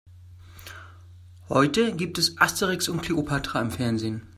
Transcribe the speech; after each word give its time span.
Heute 1.47 1.93
gibt 1.95 2.17
es 2.17 2.35
Asterix 2.41 2.87
und 2.89 3.03
Kleopatra 3.03 3.61
im 3.61 3.69
Fernsehen. 3.69 4.23